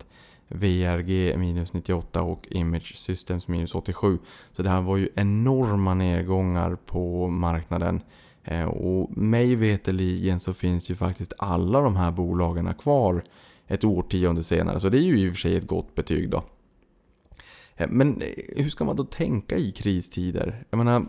[0.55, 4.19] VRG minus 98 och Image Systems minus 87.
[4.53, 8.01] Så det här var ju enorma nedgångar på marknaden.
[8.45, 13.25] Eh, och mig veterligen så finns ju faktiskt alla de här bolagen kvar
[13.67, 14.81] ett årtionde senare.
[14.81, 16.45] Så det är ju i och för sig ett gott betyg då.
[17.77, 20.65] Eh, men eh, hur ska man då tänka i kristider?
[20.71, 21.07] Jag menar,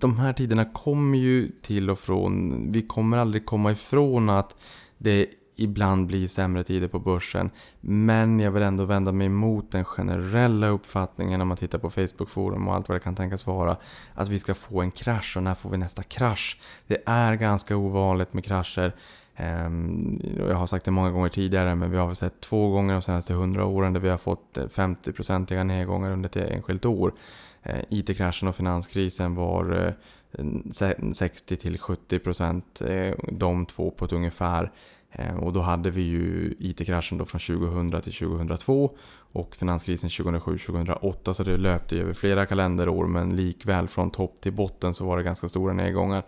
[0.00, 2.64] de här tiderna kommer ju till och från.
[2.72, 4.56] Vi kommer aldrig komma ifrån att
[4.98, 5.26] det
[5.60, 7.50] ibland blir sämre tider på börsen.
[7.80, 12.68] Men jag vill ändå vända mig emot den generella uppfattningen om man tittar på Facebook-forum
[12.68, 13.76] och allt vad det kan tänkas vara.
[14.14, 16.60] Att vi ska få en krasch och när får vi nästa krasch?
[16.86, 18.94] Det är ganska ovanligt med krascher.
[19.36, 23.02] Ehm, jag har sagt det många gånger tidigare men vi har sett två gånger de
[23.02, 27.14] senaste hundra åren där vi har fått eh, 50-procentiga nedgångar under ett enskilt år.
[27.62, 29.92] Eh, IT-kraschen och finanskrisen var eh,
[30.32, 34.72] 60-70% de två på ett ungefär.
[35.12, 38.96] Eh, och då hade vi ju IT-kraschen då från 2000 till 2002
[39.32, 44.94] och finanskrisen 2007-2008 så det löpte över flera kalenderår men likväl från topp till botten
[44.94, 46.22] så var det ganska stora nedgångar.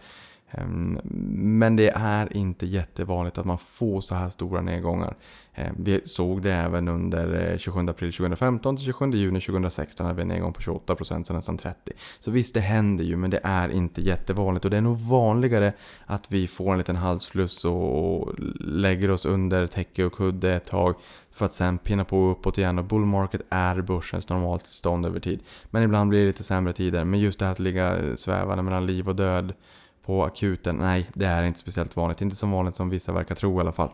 [0.50, 0.98] Ehm,
[1.58, 5.16] men det är inte jättevanligt att man får så här stora nedgångar.
[5.54, 10.16] Eh, vi såg det även under eh, 27 april 2015 till 27 juni 2016 hade
[10.16, 11.74] vi en nedgång på 28% så nästan 30%.
[12.20, 15.72] Så visst det händer ju men det är inte jättevanligt och det är nog vanligare
[16.06, 20.94] att vi får en liten halsfluss och lägger oss under täcke och kudde ett tag
[21.30, 25.40] för att sen pinna på uppåt igen och bull market är börsens normaltillstånd över tid.
[25.70, 28.62] Men ibland blir det lite sämre tider men just det här att ligga eh, svävande
[28.62, 29.52] mellan liv och död
[30.04, 32.20] på akuten, nej det är inte speciellt vanligt.
[32.20, 33.90] Inte så vanligt som vissa verkar tro i alla fall.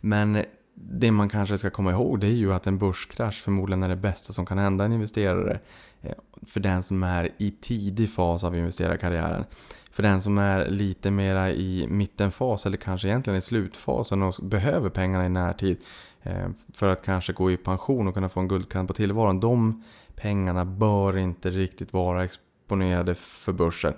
[0.00, 0.44] Men
[0.74, 3.96] det man kanske ska komma ihåg det är ju att en börskrasch förmodligen är det
[3.96, 5.60] bästa som kan hända en investerare.
[6.02, 6.14] Eh,
[6.46, 9.44] för den som är i tidig fas av investerarkarriären.
[9.90, 14.90] För den som är lite mera i mittenfas eller kanske egentligen i slutfasen och behöver
[14.90, 15.76] pengarna i närtid.
[16.22, 19.40] Eh, för att kanske gå i pension och kunna få en guldkant på tillvaron.
[19.40, 23.94] De pengarna bör inte riktigt vara exponerade för börsen.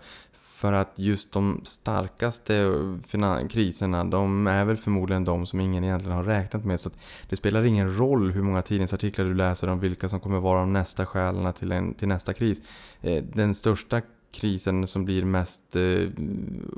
[0.62, 2.70] För att just de starkaste
[3.51, 6.81] kriserna, de är väl förmodligen de som ingen egentligen har räknat med.
[6.81, 6.90] Så
[7.29, 10.72] det spelar ingen roll hur många tidningsartiklar du läser om vilka som kommer vara de
[10.72, 12.62] nästa skälen till, en, till nästa kris.
[13.01, 14.01] Eh, den största
[14.33, 16.09] krisen som blir mest eh,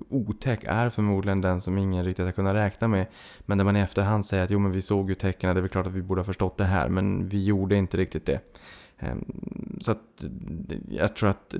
[0.08, 3.06] otäck är förmodligen den som ingen riktigt har kunnat räkna med.
[3.40, 5.62] Men där man i efterhand säger att jo men vi såg ju tecknen, det är
[5.62, 6.88] väl klart att vi borde ha förstått det här.
[6.88, 8.40] Men vi gjorde inte riktigt det.
[8.98, 9.14] Eh,
[9.80, 10.24] så att
[10.88, 11.54] jag tror att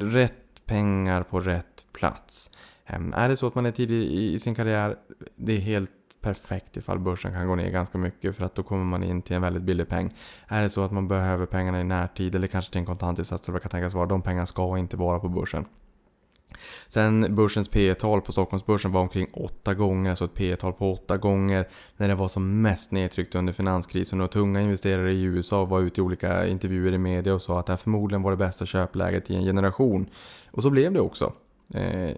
[0.00, 2.50] rätt pengar på rätt plats.
[2.86, 4.96] Ehm, är det så att man är tidig i sin karriär,
[5.36, 8.84] det är helt perfekt ifall börsen kan gå ner ganska mycket för att då kommer
[8.84, 10.14] man in till en väldigt billig peng.
[10.48, 13.52] Är det så att man behöver pengarna i närtid eller kanske till en kontantinsats eller
[13.52, 15.64] vad kan tänkas vara, de pengarna ska inte vara på börsen.
[16.88, 20.92] Sen börsens P tal på Stockholmsbörsen var omkring 8 gånger, alltså ett P tal på
[20.92, 25.64] 8 gånger när det var som mest nedtryckt under finanskrisen och tunga investerare i USA
[25.64, 28.36] var ute i olika intervjuer i media och sa att det här förmodligen var det
[28.36, 30.10] bästa köpläget i en generation.
[30.50, 31.32] Och så blev det också.
[31.74, 32.16] Eh,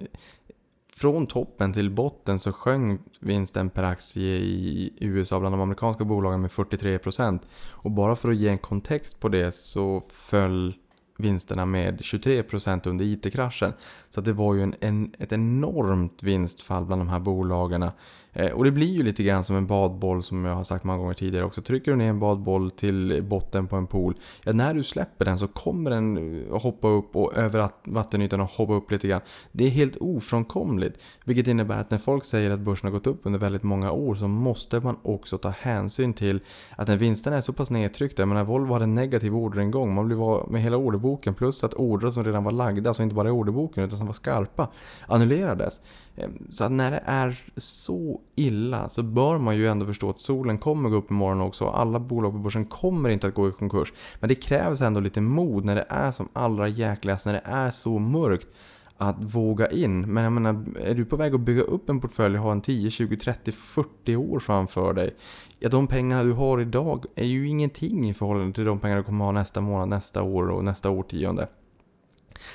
[1.01, 6.41] från toppen till botten så sjönk vinsten per aktie i USA bland de amerikanska bolagen
[6.41, 7.41] med 43%.
[7.71, 10.75] Och bara för att ge en kontext på det så föll
[11.21, 13.73] vinsterna med 23% under IT-kraschen.
[14.11, 17.91] Så det var ju en, en, ett enormt vinstfall bland de här bolagen.
[18.33, 20.99] Eh, och det blir ju lite grann som en badboll som jag har sagt många
[20.99, 21.63] gånger tidigare också.
[21.63, 24.15] Trycker du ner en badboll till botten på en pool,
[24.45, 26.17] ja när du släpper den så kommer den
[26.47, 29.21] eh, hoppa upp och över vattenytan och hoppa upp lite grann.
[29.53, 31.03] Det är helt ofrånkomligt.
[31.25, 34.15] Vilket innebär att när folk säger att börsen har gått upp under väldigt många år
[34.15, 36.41] så måste man också ta hänsyn till
[36.77, 40.07] att när vinsterna är så pass nedtryckta, jag menar Volvo hade en negativ orderingång, man
[40.07, 43.31] blev med hela orderboken plus att ordrar som redan var lagda, alltså inte bara i
[43.31, 44.69] orderboken utan som var skarpa,
[45.07, 45.81] annullerades.
[46.17, 50.21] Ehm, så att när det är så illa så bör man ju ändå förstå att
[50.21, 51.67] solen kommer gå upp imorgon också.
[51.67, 53.93] Alla bolag på börsen kommer inte att gå i konkurs.
[54.21, 57.71] Men det krävs ändå lite mod när det är som allra jäkligast, när det är
[57.71, 58.49] så mörkt
[58.97, 60.13] att våga in.
[60.13, 62.61] Men jag menar, är du på väg att bygga upp en portfölj och ha en
[62.61, 65.17] 10, 20, 30, 40 år framför dig.
[65.59, 69.03] Ja, de pengarna du har idag är ju ingenting i förhållande till de pengar du
[69.03, 71.49] kommer ha nästa månad, nästa år och nästa årtionde.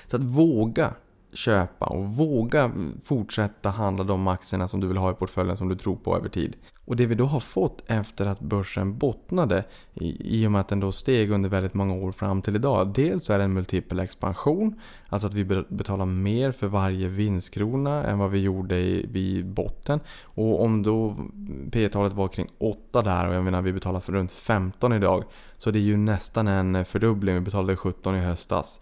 [0.08, 0.94] Så att våga
[1.36, 2.72] köpa och våga
[3.04, 6.30] fortsätta handla de aktierna som du vill ha i portföljen som du tror på över
[6.30, 6.56] tid.
[6.86, 10.68] Och det vi då har fått efter att börsen bottnade i, i och med att
[10.68, 12.94] den då steg under väldigt många år fram till idag.
[12.96, 18.04] Dels så är det en multipel expansion, alltså att vi betalar mer för varje vinstkrona
[18.04, 20.00] än vad vi gjorde i, vid botten.
[20.24, 21.16] Och om då
[21.72, 25.24] P talet var kring 8 där och jag menar vi betalar för runt 15 idag.
[25.58, 28.80] Så det är ju nästan en fördubbling, vi betalade 17 i höstas.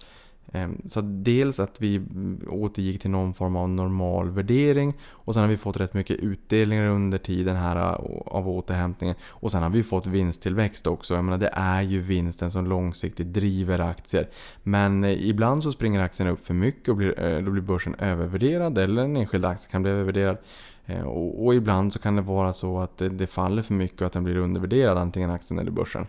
[0.55, 2.01] Ehm, så dels att vi
[2.47, 6.87] återgick till någon form av normal värdering och sen har vi fått rätt mycket utdelningar
[6.87, 7.93] under tiden här eh,
[8.25, 9.15] av återhämtningen.
[9.23, 11.13] Och sen har vi fått vinsttillväxt också.
[11.13, 14.29] Jag menar det är ju vinsten som långsiktigt driver aktier.
[14.63, 17.95] Men eh, ibland så springer aktierna upp för mycket och blir, eh, då blir börsen
[17.95, 20.37] övervärderad eller en enskild aktie kan bli övervärderad.
[20.85, 24.01] Ehm, och, och ibland så kan det vara så att det, det faller för mycket
[24.01, 26.07] och att den blir undervärderad antingen aktien eller börsen.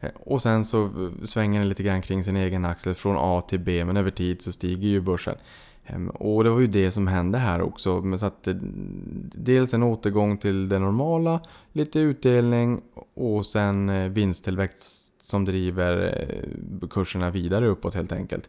[0.00, 3.58] Eh, och sen så svänger den lite grann kring sin egen axel från A till
[3.60, 5.34] B men över tid så stiger ju börsen.
[5.86, 8.18] Ehm, och det var ju det som hände här också.
[8.18, 8.54] Så att, eh,
[9.34, 11.40] dels en återgång till det normala,
[11.72, 12.82] lite utdelning
[13.14, 16.26] och sen eh, vinsttillväxt som driver
[16.90, 18.48] kurserna vidare uppåt helt enkelt.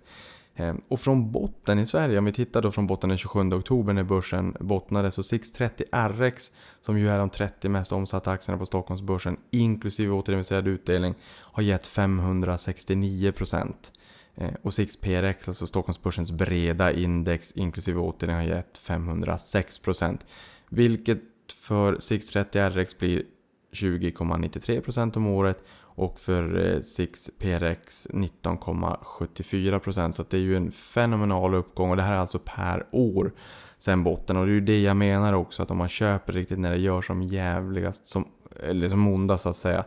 [0.60, 3.94] Ehm, och från botten i Sverige, om vi tittar då från botten den 27 oktober
[3.94, 8.66] när börsen bottnade, så 630 RX, som ju är de 30 mest omsatta aktierna på
[8.66, 13.74] Stockholmsbörsen, inklusive återinvesterad utdelning, har gett 569%.
[14.36, 20.18] Ehm, och 6 PRX, alltså Stockholmsbörsens breda index, inklusive återdelning, har gett 506%.
[20.70, 21.22] Vilket
[21.62, 23.24] för 630 RX blir
[23.72, 25.64] 20,93% om året
[25.98, 31.90] och för eh, Six PRX 19,74% så det är ju en fenomenal uppgång.
[31.90, 33.32] Och det här är alltså per år
[33.78, 34.38] sen botten.
[34.38, 36.78] Och det är ju det jag menar också att om man köper riktigt när det
[36.78, 38.28] gör som jävligast, som,
[38.64, 39.86] eller som ondast så att säga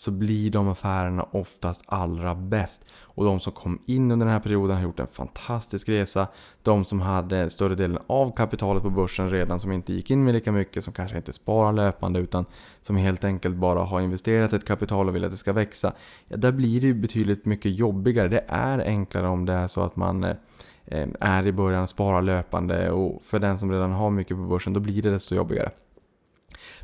[0.00, 2.84] så blir de affärerna oftast allra bäst.
[3.00, 6.26] Och de som kom in under den här perioden har gjort en fantastisk resa.
[6.62, 10.34] De som hade större delen av kapitalet på börsen redan som inte gick in med
[10.34, 12.44] lika mycket, som kanske inte sparar löpande utan
[12.80, 15.92] som helt enkelt bara har investerat ett kapital och vill att det ska växa.
[16.28, 18.28] Ja, där blir det ju betydligt mycket jobbigare.
[18.28, 22.90] Det är enklare om det är så att man eh, är i början, sparar löpande
[22.90, 25.70] och för den som redan har mycket på börsen då blir det desto jobbigare.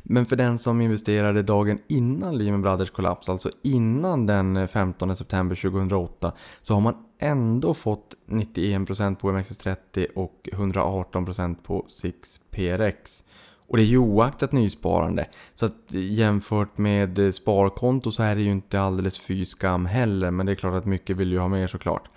[0.03, 5.55] Men för den som investerade dagen innan Lehman Brothers kollaps, alltså innan den 15 september
[5.55, 13.23] 2008, så har man ändå fått 91% på OMXS30 och 118% på 6PRX.
[13.67, 15.27] Och det är ju oaktat nysparande.
[15.53, 20.31] Så att jämfört med sparkonto så är det ju inte alldeles fy skam heller.
[20.31, 22.09] Men det är klart att mycket vill ju ha mer såklart.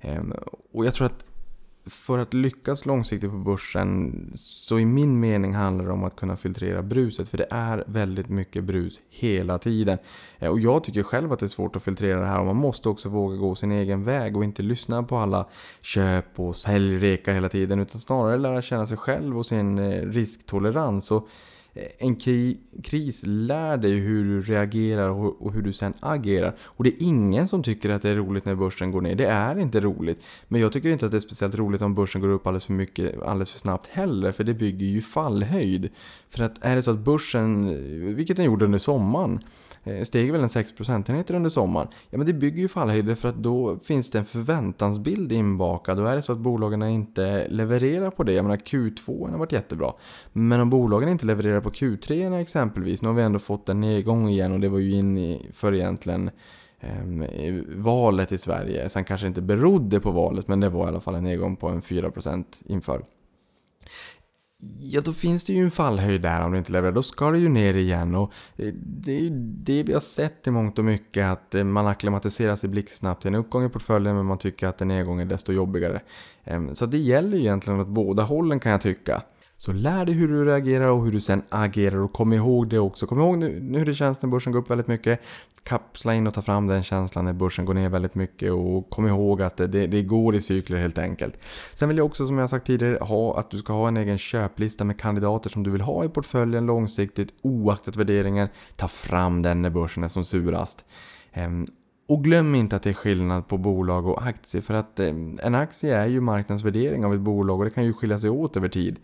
[0.00, 0.34] Ehm,
[0.72, 1.24] och jag tror att
[1.86, 6.36] för att lyckas långsiktigt på börsen så i min mening handlar det om att kunna
[6.36, 7.28] filtrera bruset.
[7.28, 9.98] För det är väldigt mycket brus hela tiden.
[10.38, 12.56] Eh, och jag tycker själv att det är svårt att filtrera det här och man
[12.56, 15.48] måste också våga gå sin egen väg och inte lyssna på alla
[15.80, 17.80] köp och säljreka hela tiden.
[17.80, 21.10] Utan snarare lära känna sig själv och sin eh, risktolerans.
[21.10, 21.28] Och
[21.74, 26.56] Eh, en kri kris lär dig hur du reagerar och, och hur du sen agerar.
[26.62, 29.14] Och det är ingen som tycker att det är roligt när börsen går ner.
[29.14, 30.22] Det är inte roligt.
[30.48, 32.72] Men jag tycker inte att det är speciellt roligt om börsen går upp alldeles för
[32.72, 34.32] mycket, alldeles för snabbt heller.
[34.32, 35.88] För det bygger ju fallhöjd.
[36.28, 39.40] För att är det så att börsen, eh, vilket den gjorde under sommaren,
[39.84, 41.88] Eh, steg väl en 6 procentenheter under sommaren.
[42.10, 45.96] Ja men det bygger ju fallhöjder för att då finns det en förväntansbild inbakad.
[45.96, 48.32] Då är det så att bolagen inte levererar på det.
[48.32, 49.92] Jag menar Q2 har varit jättebra.
[50.32, 53.02] Men om bolagen inte levererar på Q3 exempelvis.
[53.02, 55.74] Nu har vi ändå fått en nedgång igen och det var ju in i, för
[55.74, 56.30] egentligen
[56.80, 57.04] eh,
[57.76, 58.88] valet i Sverige.
[58.88, 61.68] Sen kanske inte berodde på valet men det var i alla fall en nedgång på
[61.68, 63.02] en 4% inför.
[64.80, 66.94] Ja, då finns det ju en fallhöjd där om det inte levererar.
[66.94, 68.14] Då ska det ju ner igen.
[68.14, 71.26] Och eh, det är ju det vi har sett i mångt och mycket.
[71.26, 74.80] Att eh, man akklimatiserar sig blixtsnabbt till en uppgång i portföljen men man tycker att
[74.80, 76.00] en nedgång är desto jobbigare.
[76.44, 79.22] Ehm, så det gäller ju egentligen åt båda hållen kan jag tycka.
[79.60, 82.78] Så lär dig hur du reagerar och hur du sen agerar och kom ihåg det
[82.78, 83.06] också.
[83.06, 85.20] Kom ihåg nu hur det känns när börsen går upp väldigt mycket.
[85.62, 89.06] Kapsla in och ta fram den känslan när börsen går ner väldigt mycket och kom
[89.06, 91.38] ihåg att det, det går i cykler helt enkelt.
[91.74, 94.18] Sen vill jag också som jag sagt tidigare ha att du ska ha en egen
[94.18, 98.48] köplista med kandidater som du vill ha i portföljen långsiktigt oaktat värderingen.
[98.76, 100.84] Ta fram den när börsen är som surast.
[101.32, 101.66] Ehm,
[102.08, 105.54] och glöm inte att det är skillnad på bolag och aktier för att ehm, en
[105.54, 108.68] aktie är ju marknadsvärdering av ett bolag och det kan ju skilja sig åt över
[108.68, 108.98] tid.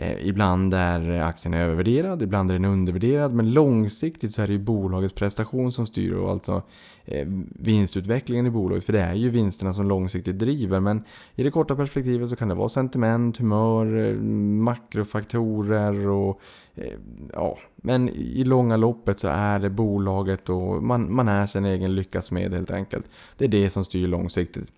[0.00, 4.58] Eh, ibland är aktien övervärderad, ibland är den undervärderad men långsiktigt så är det ju
[4.58, 6.62] bolagets prestation som styr och alltså
[7.04, 11.50] eh, vinstutvecklingen i bolaget för det är ju vinsterna som långsiktigt driver men i det
[11.50, 14.14] korta perspektivet så kan det vara sentiment, humör, eh,
[14.62, 16.40] makrofaktorer och
[16.74, 16.92] eh,
[17.32, 21.94] ja, men i långa loppet så är det bolaget och man, man är sin egen
[21.94, 23.06] lyckas med helt enkelt.
[23.36, 24.68] Det är det som styr långsiktigt.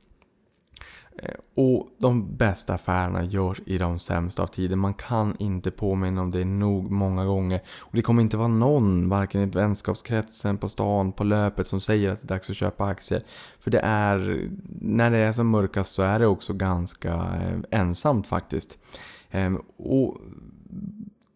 [1.17, 4.77] Eh, och de bästa affärerna görs i de sämsta av tider.
[4.77, 7.61] Man kan inte påminna om det nog många gånger.
[7.79, 12.11] Och det kommer inte vara någon, varken i vänskapskretsen, på stan, på löpet, som säger
[12.11, 13.23] att det är dags att köpa aktier.
[13.61, 14.49] För det är,
[14.81, 18.79] när det är som mörkast så är det också ganska eh, ensamt faktiskt.
[19.31, 20.17] Ehm, och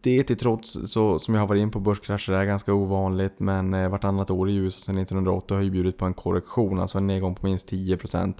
[0.07, 3.39] det till trots, så, som jag har varit in på börskrascher, är ganska ovanligt.
[3.39, 6.97] Men eh, vartannat år i USA sedan 1980 har ju bjudit på en korrektion, alltså
[6.97, 8.33] en nedgång på minst 10%.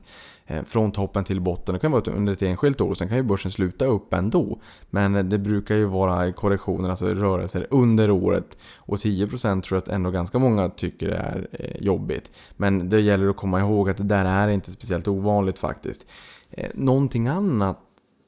[0.45, 1.73] Eh, från toppen till botten.
[1.73, 4.59] Det kan vara under ett enskilt år, sen kan ju börsen sluta upp ändå.
[4.89, 8.57] Men eh, det brukar ju vara korrektioner, alltså rörelser under året.
[8.75, 12.31] Och 10% tror jag att ändå ganska många tycker är eh, jobbigt.
[12.57, 16.05] Men det gäller att komma ihåg att det där är inte speciellt ovanligt faktiskt.
[16.51, 17.79] Eh, någonting annat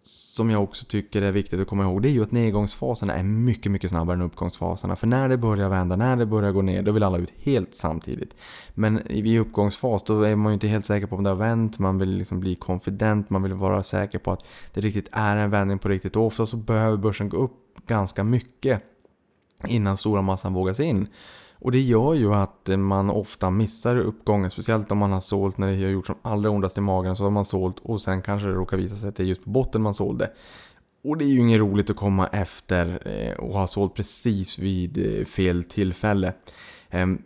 [0.09, 3.23] som jag också tycker är viktigt att komma ihåg, det är ju att nedgångsfaserna är
[3.23, 4.95] mycket, mycket snabbare än uppgångsfaserna.
[4.95, 7.75] För när det börjar vända, när det börjar gå ner, då vill alla ut helt
[7.75, 8.35] samtidigt.
[8.73, 11.79] Men i uppgångsfas, då är man ju inte helt säker på om det har vänt,
[11.79, 15.49] man vill liksom bli konfident, man vill vara säker på att det riktigt är en
[15.49, 16.15] vändning på riktigt.
[16.15, 18.83] Och ofta så behöver börsen gå upp ganska mycket
[19.67, 21.07] innan stora massan vågas in.
[21.59, 25.57] Och det gör ju att eh, man ofta missar uppgången, speciellt om man har sålt
[25.57, 27.15] när det har gjort som allra ondast i magen.
[27.15, 29.43] Så har man sålt och sen kanske det råkar visa sig att det är just
[29.43, 30.31] på botten man sålde.
[31.03, 35.19] Och det är ju inget roligt att komma efter eh, och ha sålt precis vid
[35.19, 36.33] eh, fel tillfälle.
[36.89, 37.21] Ehm,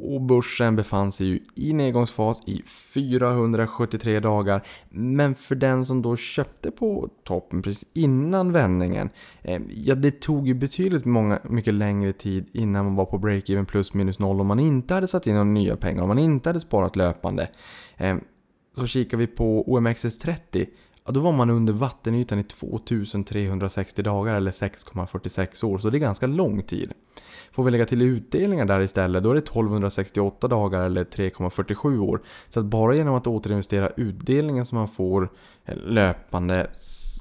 [0.00, 2.62] och börsen befann sig ju i nedgångsfas i
[2.94, 4.66] 473 dagar.
[4.90, 9.10] Men för den som då köpte på toppen precis innan vändningen.
[9.42, 13.64] Eh, ja, det tog ju betydligt många, mycket längre tid innan man var på break-even
[13.64, 14.40] plus minus noll.
[14.40, 17.48] Om man inte hade satt in några nya pengar, om man inte hade sparat löpande.
[17.96, 18.16] Eh,
[18.76, 20.66] så kikar vi på OMXS30.
[21.06, 26.00] Ja, då var man under vattenytan i 2360 dagar eller 6,46 år, så det är
[26.00, 26.92] ganska lång tid.
[27.52, 32.22] Får vi lägga till utdelningar där istället, då är det 1268 dagar eller 3,47 år.
[32.48, 35.32] Så att bara genom att återinvestera utdelningen som man får
[35.64, 36.70] eh, löpande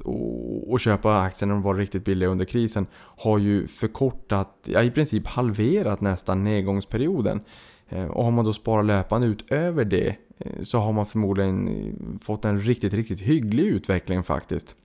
[0.04, 4.84] och och köpa aktier när de var riktigt billiga under krisen har ju förkortat, ja
[4.84, 7.42] i princip halverat nästan nedgångsperioden.
[7.90, 12.20] Eh, och har man då sparat löpande utöver det eh, så har man förmodligen eh,
[12.22, 14.76] fått en riktigt, riktigt hygglig utveckling faktiskt.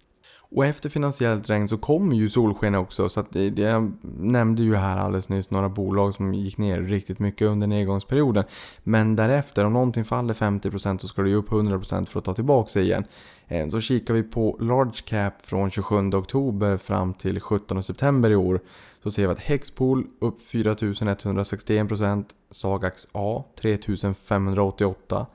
[0.53, 3.09] Och efter finansiellt regn så kommer ju solsken också.
[3.09, 7.19] Så att det, jag nämnde ju här alldeles nyss några bolag som gick ner riktigt
[7.19, 8.45] mycket under nedgångsperioden.
[8.83, 12.35] Men därefter, om någonting faller 50% så ska det ju upp 100% för att ta
[12.35, 13.05] tillbaka sig igen.
[13.51, 18.37] Eh, så kikar vi på large cap från 27 oktober fram till 17 september i
[18.37, 18.61] år.
[19.03, 25.27] Så ser vi att Hexpool upp 4161%, Sagax A 3588,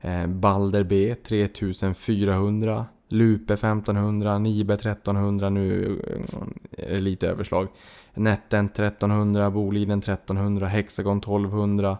[0.00, 7.68] eh, Balder B 3400, Lupe 1500, Nibe 1300, nu eh, är det lite överslag.
[8.14, 11.98] Netten 1300, Boliden 1300, Hexagon 1200,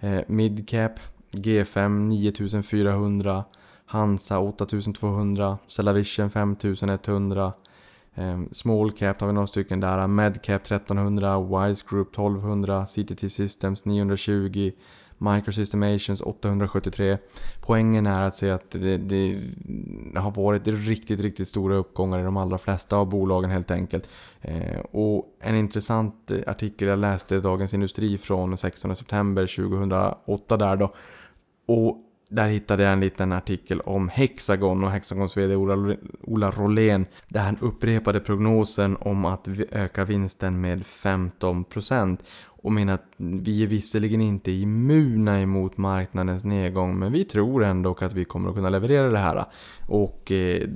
[0.00, 0.92] eh, Midcap
[1.30, 3.44] G5 9400,
[3.86, 7.52] Hansa 8200, Cellavision 5100,
[8.14, 13.84] eh, Small Cap har vi några stycken där, Medcap 1300, Wise Group 1200, CTT Systems
[13.84, 14.72] 920,
[15.22, 15.82] Microsystem
[16.24, 17.18] 873.
[17.60, 19.40] Poängen är att se att det, det
[20.14, 24.08] har varit riktigt, riktigt stora uppgångar i de allra flesta av bolagen helt enkelt.
[24.40, 30.76] Eh, och en intressant artikel jag läste i Dagens Industri från 16 september 2008 där
[30.76, 30.94] då.
[31.66, 31.98] Och
[32.32, 37.06] där hittade jag en liten artikel om Hexagon och Hexagons VD Ola, Ola Rolén.
[37.28, 42.18] Där han upprepade prognosen om att öka vinsten med 15%.
[42.62, 47.96] Och menar att vi är visserligen inte immuna emot marknadens nedgång men vi tror ändå
[48.00, 49.44] att vi kommer att kunna leverera det här.
[49.88, 50.68] Och eh,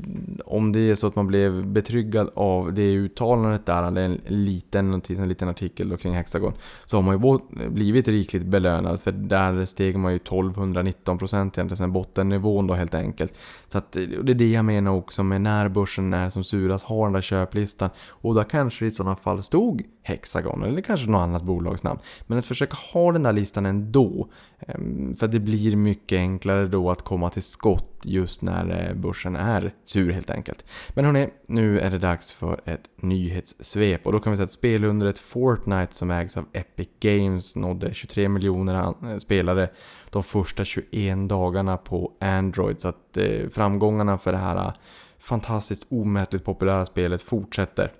[0.44, 5.02] om det är så att man blev betryggad av det uttalandet där, eller en liten,
[5.08, 6.52] en liten artikel då kring Hexagon,
[6.84, 11.92] så har man ju blivit rikligt belönad för där steg man ju 1219% egentligen sen
[11.92, 13.38] bottennivån då helt enkelt.
[13.68, 16.84] Så att, och det är det jag menar också med när börsen är som surast,
[16.84, 17.90] har den där köplistan.
[18.08, 22.00] Och där kanske det i sådana fall stod Hexagon eller kanske något annat bolagsnamn.
[22.26, 24.28] Men att försöka ha den där listan ändå.
[24.58, 29.36] Ehm, för det blir mycket enklare då att komma till skott just när eh, börsen
[29.36, 30.64] är sur helt enkelt.
[30.94, 34.06] Men hörni, nu är det dags för ett nyhetssvep.
[34.06, 38.28] Och då kan vi säga att spelundret Fortnite som ägs av Epic Games nådde 23
[38.28, 39.68] miljoner eh, spelare
[40.10, 42.80] de första 21 dagarna på Android.
[42.80, 44.72] Så att eh, framgångarna för det här
[45.18, 47.92] fantastiskt omätligt populära spelet fortsätter.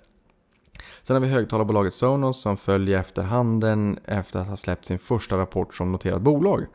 [1.03, 5.37] Sen har vi högtalarbolaget Sonos som följer efter handeln efter att ha släppt sin första
[5.37, 6.65] rapport som noterat bolag.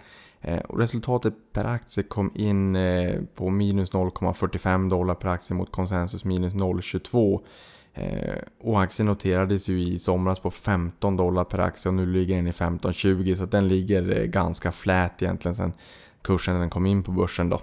[0.40, 5.72] Eh, och resultatet per aktie kom in eh, på minus 0,45 dollar per aktie mot
[5.72, 7.40] konsensus minus 0,22.
[7.94, 12.36] Eh, och aktien noterades ju i somras på 15 dollar per aktie och nu ligger
[12.36, 15.72] den i 15,20 så att den ligger ganska flät egentligen sen
[16.22, 17.60] kursen den kom in på börsen då.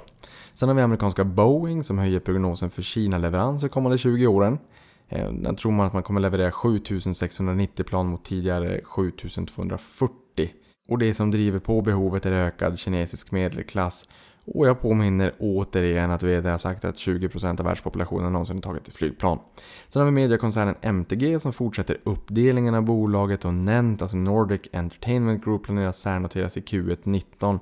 [0.53, 4.57] Sen har vi amerikanska Boeing som höjer prognosen för Kina-leveranser kommande 20 åren.
[5.09, 10.13] Eh, Där tror man att man kommer leverera 7690 plan mot tidigare 7240.
[10.87, 14.05] Och det som driver på behovet är ökad kinesisk medelklass.
[14.45, 18.87] Och jag påminner återigen att VD har sagt att 20% av världspopulationen någonsin har tagit
[18.87, 19.39] ett flygplan.
[19.87, 25.45] Sen har vi mediekoncernen MTG som fortsätter uppdelningen av bolaget och Nent, alltså Nordic Entertainment
[25.45, 27.59] Group, planeras särnoteras i Q1 19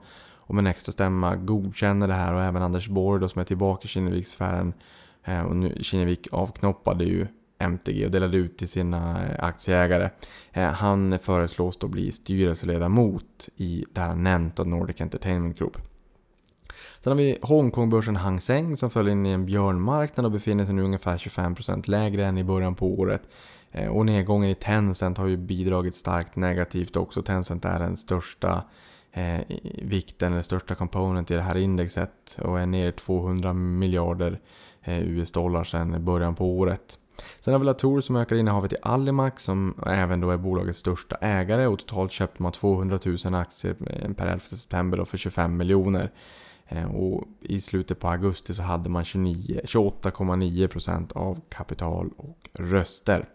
[0.48, 3.46] och med en extra stämma godkänner det här och även Anders Borg då som är
[3.46, 4.74] tillbaka i Kinnevikssfären
[5.24, 7.28] eh, och nu Kinnevik avknoppade ju
[7.60, 10.10] MTG och delade ut till sina eh, aktieägare.
[10.52, 15.78] Eh, han föreslås då bli styrelseledamot i det här Nent Nordic Entertainment Group.
[17.00, 20.74] Sen har vi Hongkongbörsen Hang Seng som föll in i en björnmarknad och befinner sig
[20.76, 23.22] nu ungefär 25% lägre än i början på året.
[23.72, 27.22] Eh, och nedgången i Tencent har ju bidragit starkt negativt också.
[27.24, 28.64] Tencent är den största
[29.12, 34.40] eh, i- vikten, eller största component i det här indexet och är ner 200 miljarder
[34.84, 37.00] eh, US-dollar sedan början på året.
[37.40, 41.16] Sen har vi Latour som ökar innehavet i Alimax som även då är bolagets största
[41.16, 45.58] ägare och totalt köpte man 200 000 aktier eh, per 11 september då för 25
[45.58, 46.12] miljoner.
[46.68, 53.26] Eh, och i slutet på augusti så hade man 28,9% av kapital och röster.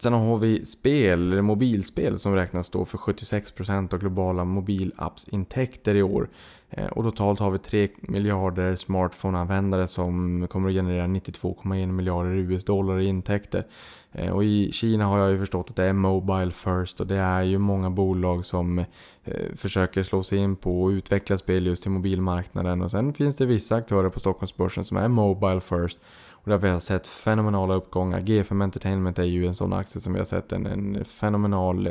[0.00, 6.02] Sen har vi spel, eller mobilspel som räknas stå för 76% av globala mobilappsintäkter i
[6.02, 6.28] år.
[6.70, 12.98] Eh, och totalt har vi 3 miljarder smartphone-användare som kommer att generera 92,1 miljarder US-dollar
[12.98, 13.66] i intäkter.
[14.12, 17.16] Eh, och i Kina har jag ju förstått att det är Mobile First och det
[17.16, 21.82] är ju många bolag som eh, försöker slå sig in på och utveckla spel just
[21.82, 22.82] till mobilmarknaden.
[22.82, 25.98] Och sen finns det vissa aktörer på Stockholmsbörsen som är Mobile First.
[26.42, 28.20] Och där vi har sett fenomenala uppgångar.
[28.20, 31.88] G5 Entertainment är ju en sån aktie som vi har sett en, en fenomenal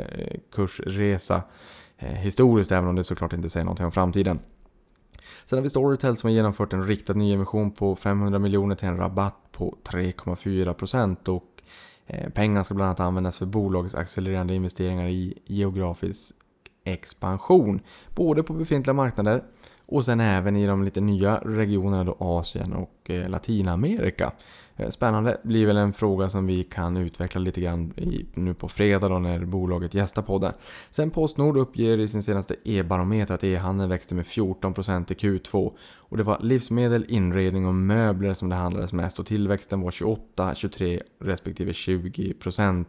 [0.54, 1.42] kursresa
[1.98, 4.38] eh, historiskt, även om det såklart inte säger någonting om framtiden.
[5.44, 8.96] Sen har vi Storytel som har genomfört en riktad nyemission på 500 miljoner till en
[8.96, 11.62] rabatt på 3,4% och
[12.06, 16.34] eh, pengarna ska bland annat användas för bolagets accelererande investeringar i geografisk
[16.84, 17.80] expansion.
[18.14, 19.42] Både på befintliga marknader
[19.86, 24.32] och sen även i de lite nya regionerna då Asien och eh, Latinamerika.
[24.80, 28.68] Eh, spännande, blir väl en fråga som vi kan utveckla lite grann i, nu på
[28.68, 30.52] fredag då när bolaget gästar podden.
[30.90, 36.16] Sen Postnord uppger i sin senaste e-barometer att e-handeln växte med 14% i Q2 och
[36.16, 41.02] det var livsmedel, inredning och möbler som det handlades mest och tillväxten var 28, 23
[41.20, 42.84] respektive 20%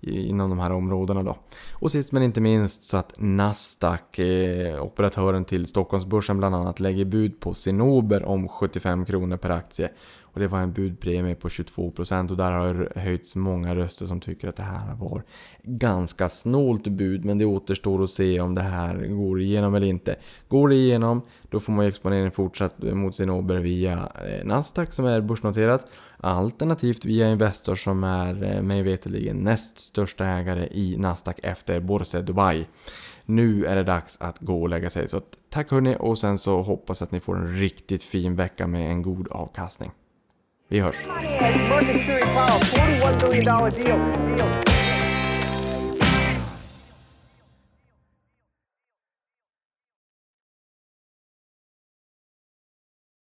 [0.00, 1.36] inom de här områdena då.
[1.72, 7.04] Och sist men inte minst så att Nasdaq, eh, operatören till Stockholmsbörsen bland annat, lägger
[7.04, 9.90] bud på Sinober om 75 kronor per aktie.
[10.32, 14.20] Och det var en budpremie på 22% och där har det höjts många röster som
[14.20, 15.22] tycker att det här var
[15.62, 17.24] ganska snålt bud.
[17.24, 20.16] Men det återstår att se om det här går igenom eller inte.
[20.48, 25.04] Går det igenom, då får man ju exponering fortsatt mot Sinober via eh, Nasdaq som
[25.04, 25.90] är börsnoterat.
[26.16, 32.22] Alternativt via Investor som är eh, mig veterligen näst största ägare i Nasdaq efter Borse
[32.22, 32.66] Dubai.
[33.24, 35.08] Nu är det dags att gå och lägga sig.
[35.08, 35.20] Så
[35.50, 39.02] tack hörni och sen så hoppas att ni får en riktigt fin vecka med en
[39.02, 39.90] god avkastning.
[40.72, 40.96] Vi hörs!